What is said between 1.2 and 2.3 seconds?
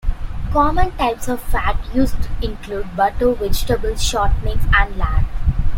of fat used